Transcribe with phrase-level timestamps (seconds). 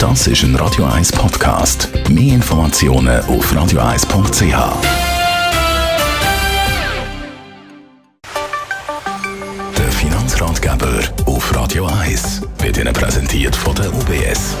[0.00, 1.90] Das ist ein Radio 1 Podcast.
[2.08, 4.42] Mehr Informationen auf radio1.ch.
[9.76, 14.56] Der Finanzratgeber auf Radio 1 wird Ihnen präsentiert von der UBS.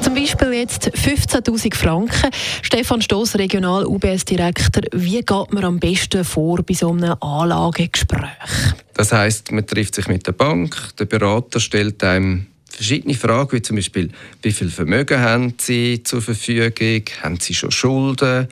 [0.00, 2.30] Zum Beispiel jetzt 15.000 Franken.
[2.60, 4.82] Stefan Stoss, Regional UBS-Direktor.
[4.92, 8.74] Wie geht man am besten vor bei so einem Anlagegespräch?
[8.94, 13.62] Das heißt, man trifft sich mit der Bank, der Berater stellt einem verschiedene Fragen, wie
[13.62, 14.10] zum Beispiel,
[14.42, 18.48] wie viel Vermögen haben Sie zur Verfügung, haben Sie schon Schulden,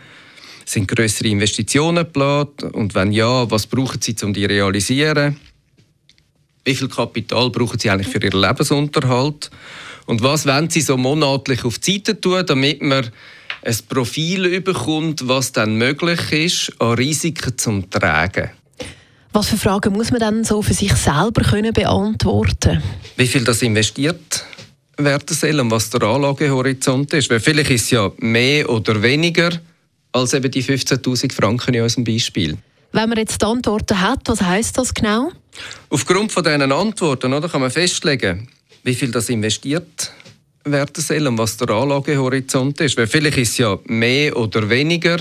[0.64, 5.36] sind größere Investitionen geplant und wenn ja, was brauchen Sie, um die zu realisieren?
[6.64, 9.50] Wie viel Kapital brauchen Sie eigentlich für Ihren Lebensunterhalt?
[10.06, 13.10] Und was wollen Sie so monatlich auf die Seite tun, damit man
[13.62, 18.50] ein Profil bekommt, was dann möglich ist, an Risiken zum Tragen?
[19.34, 22.80] Was für Fragen muss man dann so für sich selber können beantworten?
[23.16, 24.44] Wie viel das investiert
[24.96, 27.30] werden soll und was der Anlagehorizont ist.
[27.30, 29.50] Weil vielleicht ist es ja mehr oder weniger
[30.12, 32.56] als eben die 15.000 Franken in unserem Beispiel.
[32.92, 35.32] Wenn man jetzt die Antworten hat, was heißt das genau?
[35.90, 38.48] Aufgrund von diesen Antworten oder, kann man festlegen,
[38.84, 40.12] wie viel das investiert
[40.64, 42.96] werden soll und was der Anlagehorizont ist.
[42.96, 45.16] Weil vielleicht ist es ja mehr oder weniger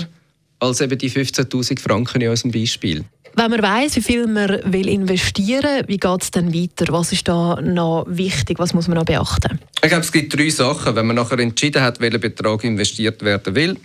[0.60, 3.04] als eben die 15.000 Franken in unserem Beispiel.
[3.36, 6.92] Wenn man weiß, wie viel man will investieren will, wie geht es dann weiter?
[6.92, 8.58] Was ist da noch wichtig?
[8.60, 9.58] Was muss man noch beachten?
[9.82, 10.94] Ich glaube, es gibt drei Sachen.
[10.94, 13.76] Wenn man nachher entschieden hat, welcher Betrag investiert werden will,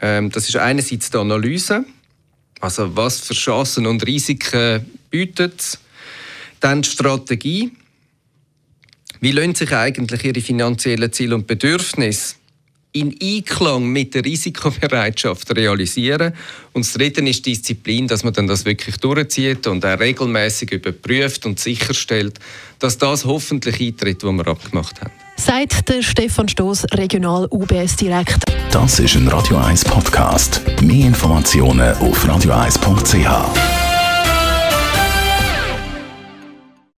[0.00, 1.84] ähm, das ist einerseits die Analyse.
[2.60, 5.78] Also was für Chancen und Risiken bietet es?
[6.60, 7.72] Dann die Strategie.
[9.20, 12.36] Wie lassen sich eigentlich Ihre finanziellen Ziele und Bedürfnisse
[12.94, 16.32] in Einklang mit der Risikobereitschaft realisieren.
[16.72, 21.44] Und das Dritte ist Disziplin, dass man dann das wirklich durchzieht und auch regelmäßig überprüft
[21.44, 22.38] und sicherstellt,
[22.78, 25.10] dass das hoffentlich eintritt, was wir abgemacht haben.
[25.36, 28.44] Sagt der Stefan Stoß, Regional UBS Direkt.
[28.70, 30.60] Das ist ein Radio 1 Podcast.
[30.80, 33.83] Mehr Informationen auf radio1.ch.